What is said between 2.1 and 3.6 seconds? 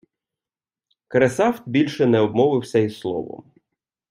обмовився й словом.